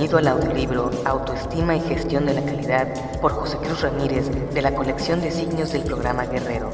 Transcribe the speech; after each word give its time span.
Bienvenido 0.00 0.32
al 0.32 0.38
audiolibro 0.38 0.90
Autoestima 1.04 1.76
y 1.76 1.80
Gestión 1.80 2.24
de 2.24 2.32
la 2.32 2.42
Calidad 2.42 2.88
por 3.20 3.32
José 3.32 3.58
Cruz 3.58 3.82
Ramírez 3.82 4.30
de 4.50 4.62
la 4.62 4.74
colección 4.74 5.20
de 5.20 5.30
signos 5.30 5.72
del 5.72 5.82
programa 5.82 6.24
Guerrero. 6.24 6.70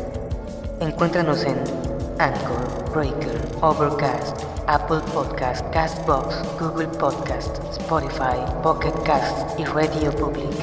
Encuéntranos 0.79 1.43
en 1.43 1.57
Anchor, 2.21 2.93
Breaker, 2.95 3.41
Overcast, 3.63 4.45
Apple 4.69 5.01
Podcast, 5.13 5.69
Castbox, 5.73 6.37
Google 6.61 6.87
Podcast, 6.87 7.59
Spotify, 7.73 8.39
Pocket 8.63 8.95
Cast 9.05 9.59
y 9.59 9.65
Radio 9.65 10.13
Public. 10.13 10.55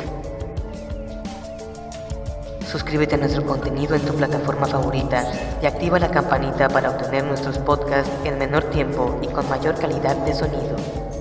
Suscríbete 2.65 3.15
a 3.15 3.17
nuestro 3.17 3.45
contenido 3.45 3.93
en 3.93 4.05
tu 4.05 4.13
plataforma 4.13 4.67
favorita 4.67 5.29
y 5.61 5.65
activa 5.65 5.99
la 5.99 6.09
campanita 6.09 6.69
para 6.69 6.91
obtener 6.91 7.25
nuestros 7.25 7.57
podcasts 7.57 8.09
en 8.23 8.39
menor 8.39 8.63
tiempo 8.69 9.19
y 9.21 9.27
con 9.27 9.49
mayor 9.49 9.75
calidad 9.75 10.15
de 10.15 10.33
sonido. 10.33 11.12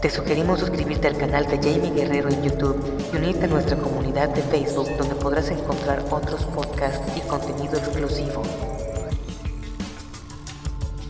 Te 0.00 0.08
sugerimos 0.08 0.60
suscribirte 0.60 1.08
al 1.08 1.18
canal 1.18 1.46
de 1.46 1.58
Jamie 1.58 1.90
Guerrero 1.90 2.30
en 2.30 2.42
YouTube 2.42 2.82
y 3.12 3.16
unirte 3.18 3.44
a 3.44 3.48
nuestra 3.48 3.76
comunidad 3.76 4.30
de 4.30 4.40
Facebook 4.40 4.88
donde 4.96 5.14
podrás 5.14 5.50
encontrar 5.50 6.02
otros 6.10 6.46
podcasts 6.46 7.02
y 7.18 7.20
contenido 7.28 7.76
exclusivo. 7.76 8.42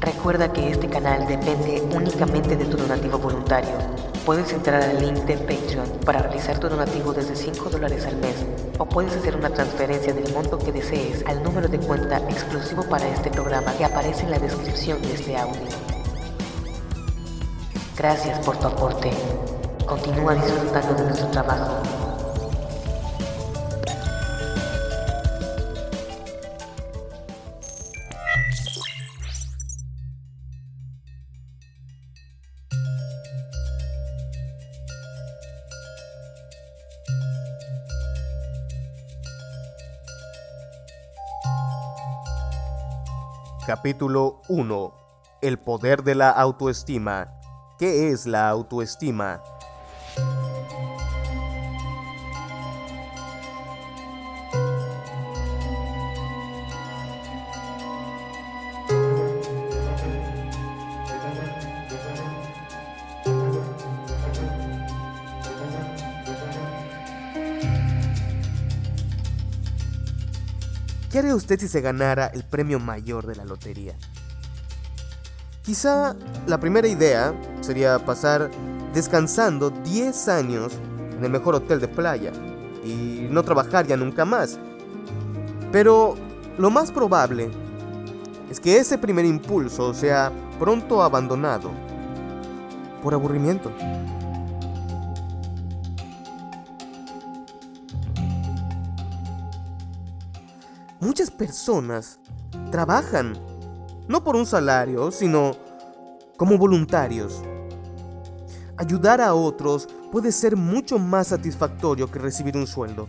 Recuerda 0.00 0.52
que 0.52 0.70
este 0.70 0.88
canal 0.88 1.24
depende 1.28 1.80
únicamente 1.94 2.56
de 2.56 2.64
tu 2.64 2.76
donativo 2.76 3.16
voluntario. 3.18 3.70
Puedes 4.26 4.52
entrar 4.52 4.82
al 4.82 5.00
link 5.00 5.18
de 5.18 5.36
Patreon 5.36 5.88
para 6.04 6.22
realizar 6.22 6.58
tu 6.58 6.68
donativo 6.68 7.12
desde 7.12 7.36
5 7.36 7.70
dólares 7.70 8.04
al 8.06 8.16
mes 8.16 8.44
o 8.76 8.86
puedes 8.86 9.14
hacer 9.14 9.36
una 9.36 9.50
transferencia 9.50 10.12
del 10.12 10.34
monto 10.34 10.58
que 10.58 10.72
desees 10.72 11.24
al 11.26 11.44
número 11.44 11.68
de 11.68 11.78
cuenta 11.78 12.18
exclusivo 12.28 12.82
para 12.82 13.08
este 13.08 13.30
programa 13.30 13.72
que 13.74 13.84
aparece 13.84 14.24
en 14.24 14.32
la 14.32 14.40
descripción 14.40 15.00
de 15.00 15.14
este 15.14 15.36
audio. 15.36 15.89
Gracias 18.00 18.38
por 18.46 18.56
tu 18.56 18.66
aporte. 18.66 19.10
Continúa 19.86 20.34
disfrutando 20.34 20.94
de 20.94 21.04
nuestro 21.04 21.28
trabajo. 21.28 21.82
Capítulo 43.66 44.40
1. 44.48 44.94
El 45.42 45.58
poder 45.58 46.02
de 46.02 46.14
la 46.14 46.30
autoestima. 46.30 47.39
¿Qué 47.80 48.10
es 48.10 48.26
la 48.26 48.50
autoestima? 48.50 49.40
¿Qué 71.10 71.18
haría 71.18 71.34
usted 71.34 71.58
si 71.58 71.66
se 71.66 71.80
ganara 71.80 72.26
el 72.26 72.44
premio 72.44 72.78
mayor 72.78 73.26
de 73.26 73.36
la 73.36 73.46
lotería? 73.46 73.96
Quizá 75.70 76.16
la 76.48 76.58
primera 76.58 76.88
idea 76.88 77.32
sería 77.60 78.04
pasar 78.04 78.50
descansando 78.92 79.70
10 79.70 80.26
años 80.26 80.72
en 81.16 81.24
el 81.24 81.30
mejor 81.30 81.54
hotel 81.54 81.78
de 81.78 81.86
playa 81.86 82.32
y 82.84 83.28
no 83.30 83.44
trabajar 83.44 83.86
ya 83.86 83.96
nunca 83.96 84.24
más. 84.24 84.58
Pero 85.70 86.16
lo 86.58 86.70
más 86.70 86.90
probable 86.90 87.52
es 88.50 88.58
que 88.58 88.78
ese 88.78 88.98
primer 88.98 89.24
impulso 89.24 89.94
sea 89.94 90.32
pronto 90.58 91.04
abandonado 91.04 91.70
por 93.00 93.14
aburrimiento. 93.14 93.70
Muchas 100.98 101.30
personas 101.30 102.18
trabajan 102.72 103.34
no 104.10 104.24
por 104.24 104.34
un 104.34 104.44
salario, 104.44 105.12
sino 105.12 105.52
como 106.36 106.58
voluntarios. 106.58 107.42
Ayudar 108.76 109.20
a 109.20 109.34
otros 109.34 109.88
puede 110.10 110.32
ser 110.32 110.56
mucho 110.56 110.98
más 110.98 111.28
satisfactorio 111.28 112.10
que 112.10 112.18
recibir 112.18 112.56
un 112.56 112.66
sueldo. 112.66 113.08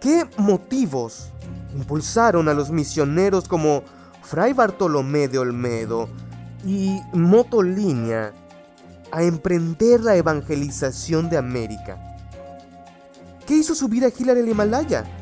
¿Qué 0.00 0.28
motivos 0.36 1.32
impulsaron 1.74 2.48
a 2.48 2.54
los 2.54 2.70
misioneros 2.70 3.48
como 3.48 3.82
Fray 4.22 4.52
Bartolomé 4.52 5.26
de 5.26 5.40
Olmedo 5.40 6.08
y 6.64 7.00
Motolinia 7.12 8.32
a 9.10 9.24
emprender 9.24 10.02
la 10.02 10.14
evangelización 10.14 11.28
de 11.28 11.36
América? 11.36 11.98
¿Qué 13.44 13.56
hizo 13.56 13.74
subir 13.74 14.04
a 14.04 14.12
Hillary 14.16 14.38
al 14.38 14.48
Himalaya? 14.50 15.19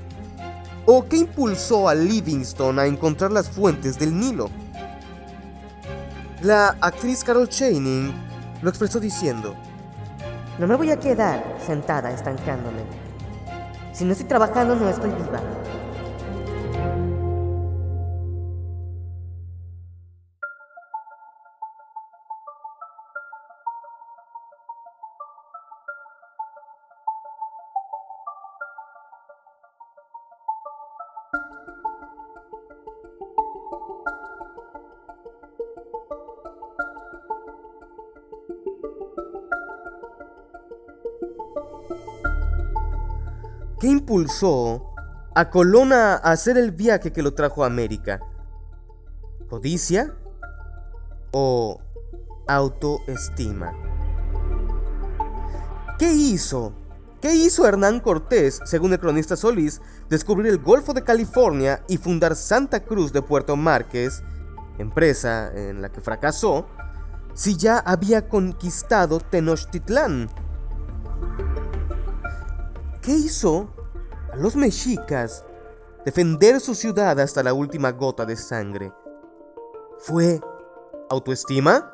¿O 0.90 1.04
qué 1.06 1.18
impulsó 1.18 1.86
a 1.86 1.94
Livingstone 1.94 2.80
a 2.80 2.86
encontrar 2.86 3.30
las 3.30 3.50
fuentes 3.50 3.98
del 3.98 4.18
Nilo? 4.18 4.48
La 6.40 6.78
actriz 6.80 7.22
Carol 7.22 7.46
Channing 7.46 8.10
lo 8.62 8.70
expresó 8.70 8.98
diciendo, 8.98 9.54
No 10.58 10.66
me 10.66 10.76
voy 10.76 10.90
a 10.90 10.98
quedar 10.98 11.44
sentada 11.62 12.10
estancándome. 12.10 12.80
Si 13.92 14.06
no 14.06 14.12
estoy 14.12 14.28
trabajando 14.28 14.76
no 14.76 14.88
estoy 14.88 15.10
viva. 15.10 15.42
¿Qué 43.80 43.86
impulsó 43.86 44.92
a 45.36 45.50
Colón 45.50 45.92
a 45.92 46.14
hacer 46.16 46.58
el 46.58 46.72
viaje 46.72 47.12
que 47.12 47.22
lo 47.22 47.34
trajo 47.34 47.62
a 47.62 47.68
América? 47.68 48.20
¿Codicia 49.48 50.12
o 51.30 51.80
autoestima? 52.48 53.72
¿Qué 55.96 56.12
hizo? 56.12 56.72
¿Qué 57.20 57.34
hizo 57.34 57.68
Hernán 57.68 58.00
Cortés, 58.00 58.60
según 58.64 58.92
el 58.92 58.98
cronista 58.98 59.36
Solís, 59.36 59.80
descubrir 60.08 60.48
el 60.48 60.58
Golfo 60.58 60.92
de 60.92 61.04
California 61.04 61.84
y 61.86 61.98
fundar 61.98 62.34
Santa 62.34 62.80
Cruz 62.80 63.12
de 63.12 63.22
Puerto 63.22 63.54
Márquez, 63.54 64.24
empresa 64.78 65.52
en 65.54 65.82
la 65.82 65.90
que 65.90 66.00
fracasó, 66.00 66.66
si 67.32 67.56
ya 67.56 67.78
había 67.78 68.28
conquistado 68.28 69.20
Tenochtitlán? 69.20 70.28
¿Qué 73.08 73.14
hizo 73.14 73.70
a 74.30 74.36
los 74.36 74.54
mexicas 74.54 75.42
defender 76.04 76.60
su 76.60 76.74
ciudad 76.74 77.18
hasta 77.18 77.42
la 77.42 77.54
última 77.54 77.90
gota 77.92 78.26
de 78.26 78.36
sangre? 78.36 78.92
¿Fue 79.96 80.42
autoestima? 81.08 81.90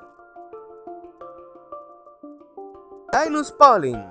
Linus 3.13 3.53
Pauling, 3.53 4.05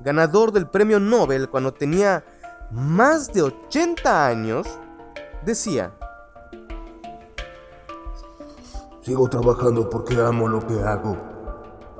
ganador 0.00 0.50
del 0.50 0.66
premio 0.66 0.98
Nobel 0.98 1.50
cuando 1.50 1.74
tenía 1.74 2.24
más 2.70 3.30
de 3.34 3.42
80 3.42 4.26
años, 4.26 4.66
decía, 5.44 5.92
Sigo 9.02 9.28
trabajando 9.28 9.90
porque 9.90 10.18
amo 10.18 10.48
lo 10.48 10.66
que 10.66 10.80
hago 10.80 11.18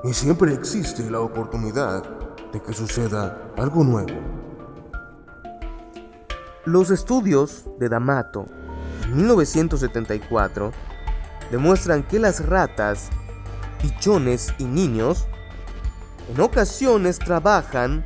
y 0.03 0.11
siempre 0.13 0.51
existe 0.55 1.11
la 1.11 1.19
oportunidad 1.19 2.30
de 2.51 2.61
que 2.61 2.73
suceda 2.73 3.51
algo 3.57 3.83
nuevo. 3.83 4.13
Los 6.65 6.91
estudios 6.91 7.65
de 7.79 7.89
D'Amato 7.89 8.45
en 9.03 9.17
1974 9.17 10.71
demuestran 11.49 12.03
que 12.03 12.19
las 12.19 12.45
ratas, 12.45 13.09
pichones 13.81 14.53
y 14.57 14.65
niños 14.65 15.27
en 16.33 16.39
ocasiones 16.41 17.19
trabajan 17.19 18.05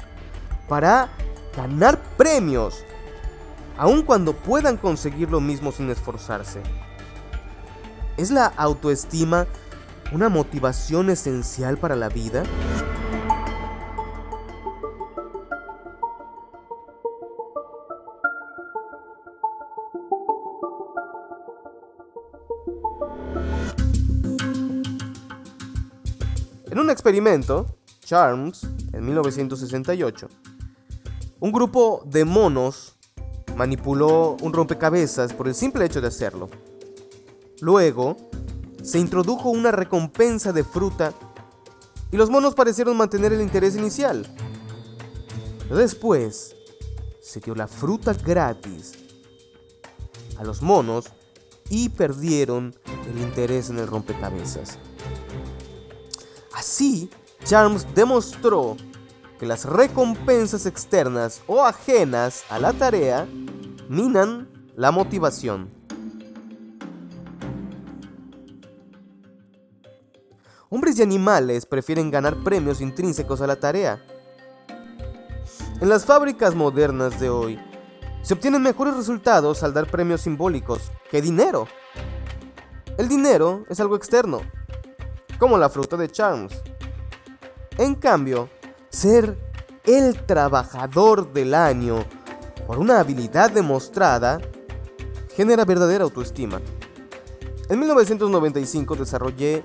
para 0.67 1.09
ganar 1.55 2.01
premios, 2.17 2.83
aun 3.77 4.01
cuando 4.01 4.33
puedan 4.33 4.77
conseguir 4.77 5.29
lo 5.29 5.41
mismo 5.41 5.71
sin 5.71 5.89
esforzarse. 5.89 6.61
Es 8.17 8.31
la 8.31 8.45
autoestima 8.45 9.47
una 10.11 10.29
motivación 10.29 11.09
esencial 11.09 11.77
para 11.77 11.95
la 11.95 12.09
vida? 12.09 12.43
Experimento, 27.05 27.67
Charms, 28.03 28.63
en 28.91 29.05
1968, 29.05 30.27
un 31.39 31.51
grupo 31.51 32.01
de 32.03 32.25
monos 32.25 32.95
manipuló 33.55 34.35
un 34.41 34.51
rompecabezas 34.51 35.31
por 35.31 35.47
el 35.47 35.53
simple 35.53 35.85
hecho 35.85 36.01
de 36.01 36.07
hacerlo. 36.07 36.49
Luego, 37.61 38.17
se 38.81 38.97
introdujo 38.97 39.49
una 39.49 39.69
recompensa 39.69 40.51
de 40.51 40.63
fruta 40.63 41.13
y 42.11 42.17
los 42.17 42.31
monos 42.31 42.55
parecieron 42.55 42.97
mantener 42.97 43.33
el 43.33 43.41
interés 43.41 43.75
inicial. 43.75 44.25
Después, 45.69 46.55
se 47.21 47.39
dio 47.39 47.53
la 47.53 47.67
fruta 47.67 48.13
gratis 48.13 48.93
a 50.39 50.43
los 50.43 50.63
monos 50.63 51.05
y 51.69 51.89
perdieron 51.89 52.75
el 53.07 53.21
interés 53.21 53.69
en 53.69 53.77
el 53.77 53.85
rompecabezas. 53.85 54.79
Así, 56.55 57.09
Charms 57.43 57.85
demostró 57.93 58.77
que 59.37 59.45
las 59.45 59.65
recompensas 59.65 60.65
externas 60.65 61.41
o 61.47 61.65
ajenas 61.65 62.45
a 62.49 62.59
la 62.59 62.71
tarea 62.71 63.27
minan 63.89 64.47
la 64.77 64.91
motivación. 64.91 65.69
Hombres 70.69 70.97
y 70.97 71.03
animales 71.03 71.65
prefieren 71.65 72.09
ganar 72.09 72.41
premios 72.41 72.79
intrínsecos 72.79 73.41
a 73.41 73.47
la 73.47 73.57
tarea. 73.57 74.01
En 75.81 75.89
las 75.89 76.05
fábricas 76.05 76.55
modernas 76.55 77.19
de 77.19 77.29
hoy, 77.29 77.59
se 78.21 78.33
obtienen 78.33 78.61
mejores 78.61 78.95
resultados 78.95 79.61
al 79.61 79.73
dar 79.73 79.91
premios 79.91 80.21
simbólicos 80.21 80.91
que 81.11 81.21
dinero. 81.21 81.67
El 82.97 83.09
dinero 83.09 83.65
es 83.69 83.81
algo 83.81 83.97
externo, 83.97 84.41
como 85.39 85.57
la 85.57 85.69
fruta 85.69 85.97
de 85.97 86.09
Charms. 86.09 86.53
En 87.77 87.95
cambio, 87.95 88.49
ser 88.89 89.37
el 89.83 90.25
trabajador 90.25 91.31
del 91.33 91.53
año 91.53 92.05
por 92.65 92.79
una 92.79 92.99
habilidad 92.99 93.51
demostrada 93.51 94.39
genera 95.35 95.65
verdadera 95.65 96.03
autoestima. 96.03 96.61
En 97.69 97.79
1995 97.79 98.95
desarrollé, 98.95 99.63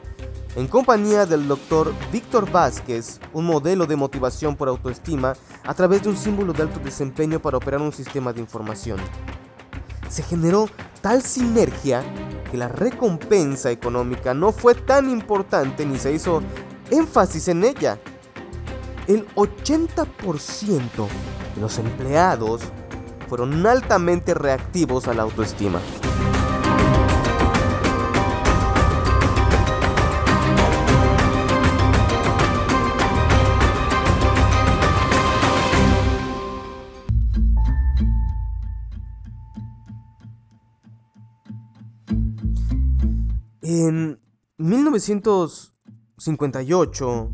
en 0.56 0.66
compañía 0.66 1.26
del 1.26 1.46
doctor 1.46 1.92
Víctor 2.10 2.50
Vázquez, 2.50 3.20
un 3.32 3.46
modelo 3.46 3.86
de 3.86 3.94
motivación 3.94 4.56
por 4.56 4.68
autoestima 4.68 5.34
a 5.62 5.74
través 5.74 6.02
de 6.02 6.08
un 6.08 6.16
símbolo 6.16 6.52
de 6.52 6.62
alto 6.62 6.80
desempeño 6.80 7.40
para 7.40 7.56
operar 7.56 7.80
un 7.80 7.92
sistema 7.92 8.32
de 8.32 8.40
información. 8.40 8.98
Se 10.08 10.22
generó 10.24 10.68
tal 11.02 11.22
sinergia 11.22 12.02
que 12.50 12.56
la 12.56 12.68
recompensa 12.68 13.70
económica 13.70 14.34
no 14.34 14.52
fue 14.52 14.74
tan 14.74 15.08
importante 15.08 15.86
ni 15.86 15.98
se 15.98 16.12
hizo 16.12 16.42
énfasis 16.90 17.48
en 17.48 17.64
ella. 17.64 17.98
El 19.06 19.26
80% 19.34 20.06
de 21.54 21.60
los 21.60 21.78
empleados 21.78 22.62
fueron 23.28 23.64
altamente 23.66 24.34
reactivos 24.34 25.08
a 25.08 25.14
la 25.14 25.22
autoestima. 25.22 25.80
En 43.72 44.18
1958 44.58 47.30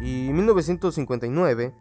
y 0.00 0.32
1959, 0.32 1.74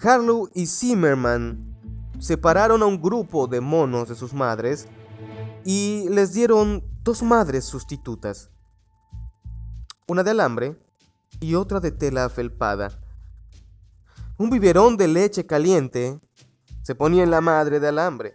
Harlow 0.00 0.48
y 0.54 0.66
Zimmerman 0.66 1.76
separaron 2.20 2.80
a 2.80 2.86
un 2.86 3.02
grupo 3.02 3.48
de 3.48 3.60
monos 3.60 4.08
de 4.08 4.14
sus 4.14 4.32
madres 4.32 4.86
y 5.64 6.06
les 6.10 6.32
dieron 6.32 6.84
dos 7.02 7.24
madres 7.24 7.64
sustitutas, 7.64 8.52
una 10.06 10.22
de 10.22 10.30
alambre 10.30 10.80
y 11.40 11.56
otra 11.56 11.80
de 11.80 11.90
tela 11.90 12.28
felpada. 12.28 13.00
Un 14.38 14.48
biberón 14.48 14.96
de 14.96 15.08
leche 15.08 15.44
caliente 15.44 16.20
se 16.82 16.94
ponía 16.94 17.24
en 17.24 17.32
la 17.32 17.40
madre 17.40 17.80
de 17.80 17.88
alambre. 17.88 18.34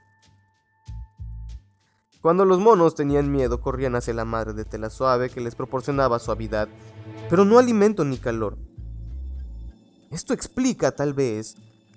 Cuando 2.21 2.45
los 2.45 2.59
monos 2.59 2.95
tenían 2.95 3.31
miedo, 3.31 3.61
corrían 3.61 3.95
hacia 3.95 4.13
la 4.13 4.25
madre 4.25 4.53
de 4.53 4.65
tela 4.65 4.89
suave 4.89 5.29
que 5.29 5.39
les 5.39 5.55
proporcionaba 5.55 6.19
suavidad, 6.19 6.67
pero 7.29 7.45
no 7.45 7.59
alimento 7.59 8.03
ni 8.03 8.17
calor. 8.17 8.57
Esto 10.09 10.33
explica, 10.33 10.91
tal 10.91 11.13
vez, 11.13 11.55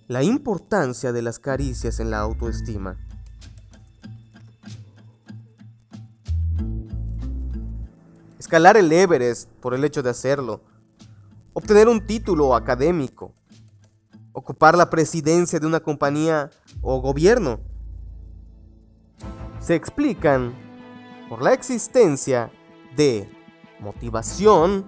la 0.09 0.23
importancia 0.23 1.13
de 1.13 1.23
las 1.23 1.39
caricias 1.39 2.01
en 2.01 2.11
la 2.11 2.19
autoestima. 2.19 2.99
Escalar 8.39 8.77
el 8.77 8.91
Everest 8.91 9.49
por 9.61 9.75
el 9.75 9.85
hecho 9.85 10.03
de 10.03 10.11
hacerlo. 10.11 10.61
Obtener 11.53 11.89
un 11.89 12.05
título 12.05 12.55
académico. 12.57 13.33
Ocupar 14.33 14.77
la 14.77 14.91
presidencia 14.91 15.61
de 15.61 15.67
una 15.67 15.81
compañía 15.81 16.51
o 16.83 17.01
gobierno. 17.01 17.61
Se 19.61 19.75
explican 19.75 20.53
por 21.29 21.43
la 21.43 21.53
existencia 21.53 22.51
de 22.97 23.31
motivación 23.81 24.85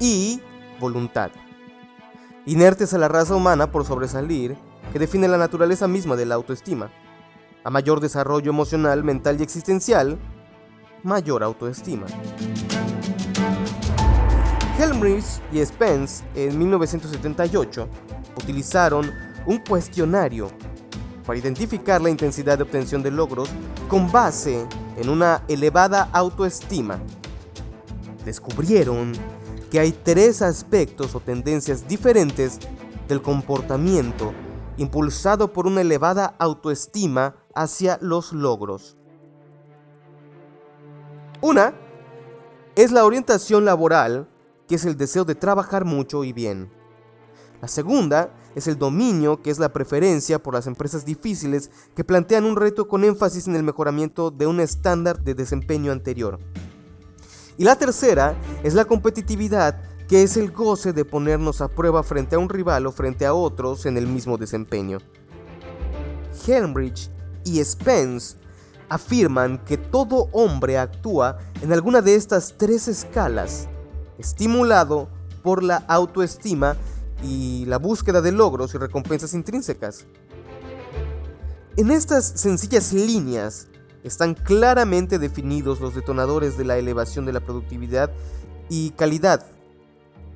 y 0.00 0.40
voluntad 0.80 1.30
inertes 2.46 2.94
a 2.94 2.98
la 2.98 3.08
raza 3.08 3.34
humana 3.34 3.70
por 3.70 3.84
sobresalir, 3.84 4.56
que 4.92 4.98
define 4.98 5.28
la 5.28 5.36
naturaleza 5.36 5.88
misma 5.88 6.16
de 6.16 6.26
la 6.26 6.36
autoestima. 6.36 6.90
A 7.64 7.70
mayor 7.70 8.00
desarrollo 8.00 8.50
emocional, 8.50 9.02
mental 9.02 9.38
y 9.40 9.42
existencial, 9.42 10.16
mayor 11.02 11.42
autoestima. 11.42 12.06
Helmrich 14.78 15.40
y 15.52 15.64
Spence 15.64 16.24
en 16.36 16.56
1978 16.56 17.88
utilizaron 18.36 19.10
un 19.46 19.58
cuestionario 19.58 20.48
para 21.26 21.38
identificar 21.38 22.00
la 22.00 22.08
intensidad 22.08 22.56
de 22.56 22.62
obtención 22.62 23.02
de 23.02 23.10
logros 23.10 23.50
con 23.88 24.10
base 24.10 24.66
en 24.96 25.08
una 25.08 25.42
elevada 25.48 26.08
autoestima. 26.12 27.00
Descubrieron 28.24 29.12
que 29.70 29.80
hay 29.80 29.92
tres 29.92 30.40
aspectos 30.40 31.14
o 31.14 31.20
tendencias 31.20 31.86
diferentes 31.88 32.60
del 33.08 33.20
comportamiento 33.20 34.32
impulsado 34.76 35.52
por 35.52 35.66
una 35.66 35.80
elevada 35.80 36.34
autoestima 36.38 37.36
hacia 37.54 37.98
los 38.00 38.32
logros. 38.32 38.96
Una 41.40 41.74
es 42.74 42.92
la 42.92 43.04
orientación 43.04 43.64
laboral, 43.64 44.28
que 44.68 44.74
es 44.76 44.84
el 44.84 44.96
deseo 44.96 45.24
de 45.24 45.34
trabajar 45.34 45.84
mucho 45.84 46.24
y 46.24 46.32
bien. 46.32 46.70
La 47.66 47.72
segunda 47.72 48.30
es 48.54 48.68
el 48.68 48.78
dominio, 48.78 49.42
que 49.42 49.50
es 49.50 49.58
la 49.58 49.72
preferencia 49.72 50.40
por 50.40 50.54
las 50.54 50.68
empresas 50.68 51.04
difíciles 51.04 51.68
que 51.96 52.04
plantean 52.04 52.44
un 52.44 52.54
reto 52.54 52.86
con 52.86 53.02
énfasis 53.02 53.48
en 53.48 53.56
el 53.56 53.64
mejoramiento 53.64 54.30
de 54.30 54.46
un 54.46 54.60
estándar 54.60 55.20
de 55.24 55.34
desempeño 55.34 55.90
anterior. 55.90 56.38
Y 57.58 57.64
la 57.64 57.74
tercera 57.74 58.36
es 58.62 58.74
la 58.74 58.84
competitividad, 58.84 59.82
que 60.06 60.22
es 60.22 60.36
el 60.36 60.52
goce 60.52 60.92
de 60.92 61.04
ponernos 61.04 61.60
a 61.60 61.66
prueba 61.66 62.04
frente 62.04 62.36
a 62.36 62.38
un 62.38 62.48
rival 62.48 62.86
o 62.86 62.92
frente 62.92 63.26
a 63.26 63.34
otros 63.34 63.84
en 63.84 63.96
el 63.96 64.06
mismo 64.06 64.38
desempeño. 64.38 64.98
Helmrich 66.46 67.10
y 67.42 67.64
Spence 67.64 68.36
afirman 68.88 69.58
que 69.64 69.76
todo 69.76 70.28
hombre 70.30 70.78
actúa 70.78 71.38
en 71.62 71.72
alguna 71.72 72.00
de 72.00 72.14
estas 72.14 72.54
tres 72.56 72.86
escalas, 72.86 73.66
estimulado 74.18 75.08
por 75.42 75.64
la 75.64 75.78
autoestima 75.88 76.76
y 77.22 77.64
la 77.66 77.78
búsqueda 77.78 78.20
de 78.20 78.32
logros 78.32 78.74
y 78.74 78.78
recompensas 78.78 79.34
intrínsecas. 79.34 80.06
En 81.76 81.90
estas 81.90 82.24
sencillas 82.24 82.92
líneas 82.92 83.68
están 84.02 84.34
claramente 84.34 85.18
definidos 85.18 85.80
los 85.80 85.94
detonadores 85.94 86.56
de 86.56 86.64
la 86.64 86.78
elevación 86.78 87.26
de 87.26 87.32
la 87.32 87.40
productividad 87.40 88.10
y 88.68 88.90
calidad 88.90 89.44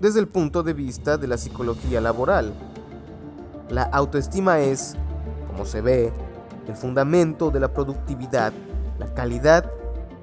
desde 0.01 0.21
el 0.21 0.29
punto 0.29 0.63
de 0.63 0.73
vista 0.73 1.17
de 1.17 1.29
la 1.29 1.39
psicología 1.39 2.01
laboral. 2.01 2.53
La 3.69 3.85
autoestima 3.85 4.61
es, 4.61 4.97
como 5.47 5.67
se 5.67 5.81
ve, 5.81 6.13
el 6.67 6.75
fundamento 6.75 7.51
de 7.51 7.61
la 7.61 7.73
productividad, 7.73 8.53
la 8.99 9.13
calidad 9.15 9.71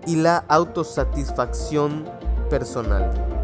y 0.05 0.15
la 0.15 0.37
autosatisfacción 0.47 2.05
personal. 2.49 3.36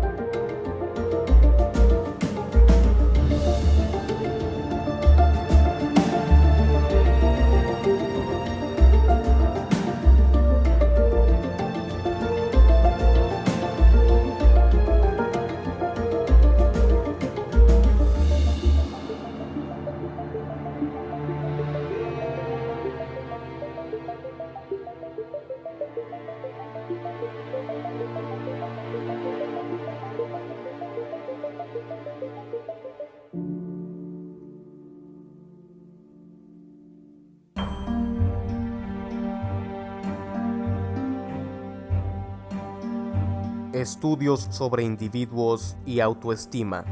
Estudios 43.74 44.48
sobre 44.52 44.84
individuos 44.84 45.76
y 45.86 46.00
autoestima. 46.00 46.86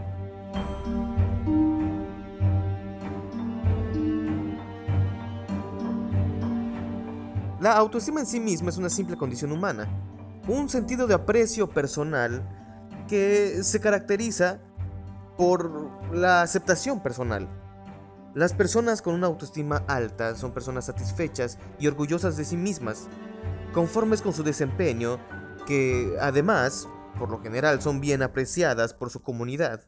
La 7.62 7.78
autoestima 7.78 8.20
en 8.20 8.26
sí 8.26 8.40
misma 8.40 8.70
es 8.70 8.78
una 8.78 8.90
simple 8.90 9.16
condición 9.16 9.52
humana, 9.52 9.88
un 10.48 10.70
sentido 10.70 11.08
de 11.08 11.14
aprecio 11.14 11.70
personal 11.70 12.48
que 13.08 13.64
se 13.64 13.80
caracteriza 13.80 14.60
por 15.38 15.90
la 16.14 16.42
aceptación 16.42 17.02
personal. 17.02 17.48
Las 18.34 18.54
personas 18.54 19.02
con 19.02 19.14
una 19.14 19.28
autoestima 19.28 19.84
alta 19.88 20.36
son 20.36 20.54
personas 20.54 20.86
satisfechas 20.86 21.58
y 21.80 21.88
orgullosas 21.88 22.38
de 22.38 22.46
sí 22.46 22.56
mismas, 22.56 23.08
conformes 23.74 24.22
con 24.22 24.34
su 24.34 24.44
desempeño, 24.44 25.20
que 25.68 26.16
además, 26.22 26.88
por 27.20 27.30
lo 27.30 27.42
general, 27.42 27.82
son 27.82 28.00
bien 28.00 28.24
apreciadas 28.24 28.94
por 28.94 29.10
su 29.10 29.22
comunidad. 29.22 29.82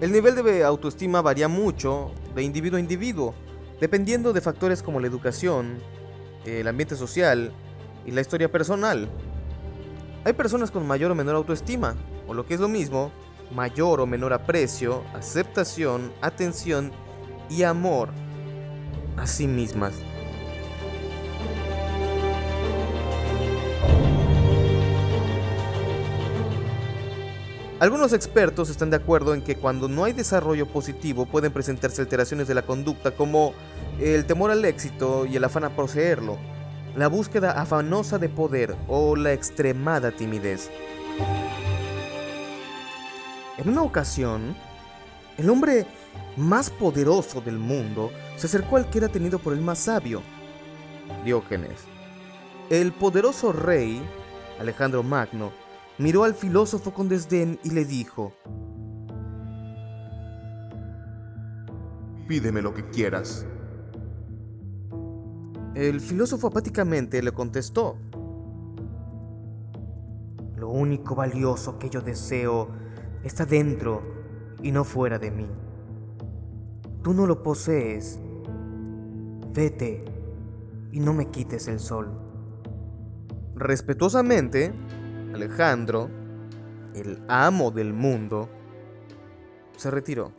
El 0.00 0.12
nivel 0.12 0.34
de 0.34 0.64
autoestima 0.64 1.20
varía 1.20 1.46
mucho 1.46 2.12
de 2.34 2.42
individuo 2.42 2.78
a 2.78 2.80
individuo, 2.80 3.34
dependiendo 3.80 4.32
de 4.32 4.40
factores 4.40 4.82
como 4.82 4.98
la 4.98 5.06
educación, 5.06 5.78
el 6.46 6.66
ambiente 6.68 6.96
social 6.96 7.52
y 8.06 8.10
la 8.10 8.20
historia 8.20 8.50
personal. 8.50 9.08
Hay 10.24 10.32
personas 10.32 10.70
con 10.70 10.86
mayor 10.86 11.10
o 11.10 11.14
menor 11.14 11.36
autoestima, 11.36 11.94
o 12.26 12.34
lo 12.34 12.46
que 12.46 12.54
es 12.54 12.60
lo 12.60 12.68
mismo, 12.68 13.10
mayor 13.54 14.00
o 14.00 14.06
menor 14.06 14.32
aprecio, 14.32 15.02
aceptación, 15.14 16.12
atención 16.20 16.92
y 17.48 17.62
amor 17.62 18.10
a 19.16 19.26
sí 19.26 19.46
mismas. 19.46 19.94
Algunos 27.80 28.12
expertos 28.12 28.68
están 28.68 28.90
de 28.90 28.96
acuerdo 28.96 29.32
en 29.32 29.40
que 29.40 29.56
cuando 29.56 29.88
no 29.88 30.04
hay 30.04 30.12
desarrollo 30.12 30.66
positivo 30.66 31.24
pueden 31.24 31.50
presentarse 31.50 32.02
alteraciones 32.02 32.46
de 32.46 32.52
la 32.52 32.60
conducta 32.60 33.12
como 33.12 33.54
el 33.98 34.26
temor 34.26 34.50
al 34.50 34.66
éxito 34.66 35.24
y 35.24 35.36
el 35.36 35.44
afán 35.44 35.64
a 35.64 35.70
poseerlo, 35.70 36.36
la 36.96 37.08
búsqueda 37.08 37.60
afanosa 37.60 38.18
de 38.18 38.28
poder 38.28 38.76
o 38.88 39.16
la 39.16 39.32
extremada 39.32 40.10
timidez. 40.10 40.70
En 43.58 43.68
una 43.68 43.82
ocasión, 43.82 44.56
el 45.36 45.50
hombre 45.50 45.86
más 46.36 46.70
poderoso 46.70 47.40
del 47.40 47.58
mundo 47.58 48.10
se 48.36 48.46
acercó 48.46 48.76
al 48.76 48.88
que 48.88 48.98
era 48.98 49.08
tenido 49.08 49.38
por 49.38 49.52
el 49.52 49.60
más 49.60 49.78
sabio, 49.78 50.22
Diógenes. 51.24 51.84
El 52.70 52.92
poderoso 52.92 53.52
rey, 53.52 54.00
Alejandro 54.58 55.02
Magno, 55.02 55.52
miró 55.98 56.24
al 56.24 56.34
filósofo 56.34 56.94
con 56.94 57.08
desdén 57.08 57.58
y 57.64 57.70
le 57.70 57.84
dijo, 57.84 58.32
Pídeme 62.26 62.62
lo 62.62 62.72
que 62.72 62.88
quieras. 62.90 63.44
El 65.80 66.02
filósofo 66.02 66.48
apáticamente 66.48 67.22
le 67.22 67.32
contestó, 67.32 67.96
Lo 70.58 70.68
único 70.68 71.14
valioso 71.14 71.78
que 71.78 71.88
yo 71.88 72.02
deseo 72.02 72.68
está 73.24 73.46
dentro 73.46 74.02
y 74.62 74.72
no 74.72 74.84
fuera 74.84 75.18
de 75.18 75.30
mí. 75.30 75.48
Tú 77.02 77.14
no 77.14 77.26
lo 77.26 77.42
posees. 77.42 78.20
Vete 79.54 80.04
y 80.92 81.00
no 81.00 81.14
me 81.14 81.30
quites 81.30 81.66
el 81.66 81.80
sol. 81.80 82.12
Respetuosamente, 83.54 84.74
Alejandro, 85.32 86.10
el 86.94 87.24
amo 87.26 87.70
del 87.70 87.94
mundo, 87.94 88.50
se 89.78 89.90
retiró. 89.90 90.30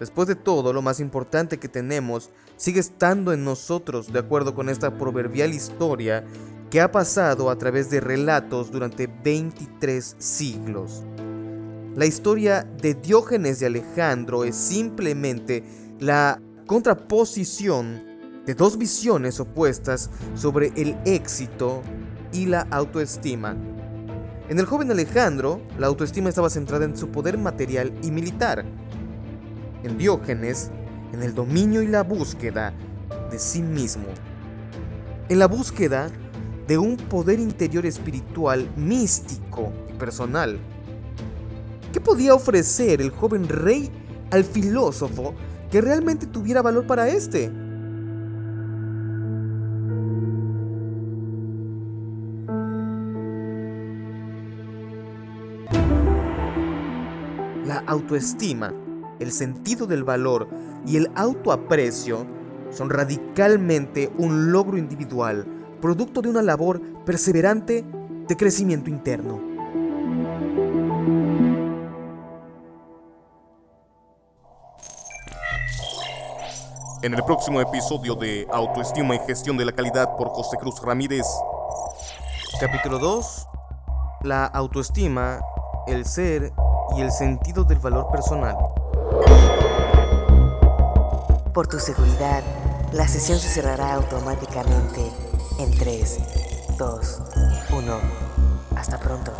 Después 0.00 0.26
de 0.26 0.36
todo, 0.36 0.72
lo 0.72 0.80
más 0.80 1.00
importante 1.00 1.58
que 1.58 1.68
tenemos 1.68 2.30
sigue 2.62 2.78
estando 2.78 3.32
en 3.32 3.42
nosotros, 3.42 4.12
de 4.12 4.20
acuerdo 4.20 4.54
con 4.54 4.68
esta 4.68 4.96
proverbial 4.96 5.52
historia 5.52 6.24
que 6.70 6.80
ha 6.80 6.92
pasado 6.92 7.50
a 7.50 7.58
través 7.58 7.90
de 7.90 7.98
relatos 7.98 8.70
durante 8.70 9.08
23 9.08 10.14
siglos. 10.16 11.02
La 11.96 12.06
historia 12.06 12.62
de 12.80 12.94
Diógenes 12.94 13.58
de 13.58 13.66
Alejandro 13.66 14.44
es 14.44 14.54
simplemente 14.54 15.64
la 15.98 16.40
contraposición 16.68 18.04
de 18.46 18.54
dos 18.54 18.78
visiones 18.78 19.40
opuestas 19.40 20.08
sobre 20.36 20.68
el 20.76 20.96
éxito 21.04 21.82
y 22.32 22.46
la 22.46 22.60
autoestima. 22.70 23.56
En 24.48 24.60
el 24.60 24.66
joven 24.66 24.88
Alejandro, 24.92 25.60
la 25.80 25.88
autoestima 25.88 26.28
estaba 26.28 26.48
centrada 26.48 26.84
en 26.84 26.96
su 26.96 27.08
poder 27.08 27.38
material 27.38 27.92
y 28.04 28.12
militar. 28.12 28.64
En 29.82 29.98
Diógenes, 29.98 30.70
en 31.12 31.22
el 31.22 31.34
dominio 31.34 31.82
y 31.82 31.86
la 31.86 32.02
búsqueda 32.02 32.72
de 33.30 33.38
sí 33.38 33.62
mismo. 33.62 34.06
En 35.28 35.38
la 35.38 35.46
búsqueda 35.46 36.10
de 36.66 36.78
un 36.78 36.96
poder 36.96 37.38
interior 37.38 37.86
espiritual 37.86 38.68
místico 38.76 39.72
y 39.90 39.94
personal. 39.94 40.58
¿Qué 41.92 42.00
podía 42.00 42.34
ofrecer 42.34 43.00
el 43.00 43.10
joven 43.10 43.48
rey 43.48 43.90
al 44.30 44.44
filósofo 44.44 45.34
que 45.70 45.80
realmente 45.80 46.26
tuviera 46.26 46.62
valor 46.62 46.86
para 46.86 47.08
éste? 47.08 47.50
La 57.66 57.82
autoestima, 57.86 58.72
el 59.22 59.32
sentido 59.32 59.86
del 59.86 60.04
valor 60.04 60.48
y 60.86 60.96
el 60.96 61.10
autoaprecio 61.14 62.26
son 62.70 62.90
radicalmente 62.90 64.10
un 64.18 64.52
logro 64.52 64.78
individual, 64.78 65.46
producto 65.80 66.22
de 66.22 66.28
una 66.28 66.42
labor 66.42 66.80
perseverante 67.04 67.84
de 68.28 68.36
crecimiento 68.36 68.90
interno. 68.90 69.52
En 77.02 77.14
el 77.14 77.24
próximo 77.24 77.60
episodio 77.60 78.14
de 78.14 78.46
Autoestima 78.52 79.16
y 79.16 79.18
Gestión 79.26 79.56
de 79.56 79.64
la 79.64 79.72
Calidad 79.72 80.16
por 80.16 80.28
José 80.28 80.56
Cruz 80.56 80.80
Ramírez. 80.82 81.26
Capítulo 82.60 83.00
2. 83.00 83.48
La 84.22 84.44
autoestima, 84.46 85.40
el 85.88 86.04
ser 86.06 86.52
y 86.96 87.00
el 87.00 87.10
sentido 87.10 87.64
del 87.64 87.80
valor 87.80 88.08
personal. 88.12 88.56
Por 91.52 91.66
tu 91.66 91.78
seguridad, 91.78 92.42
la 92.94 93.06
sesión 93.06 93.38
se 93.38 93.48
cerrará 93.48 93.92
automáticamente 93.92 95.12
en 95.58 95.70
3, 95.70 96.18
2, 96.78 97.22
1. 97.70 98.00
Hasta 98.74 98.98
pronto. 98.98 99.32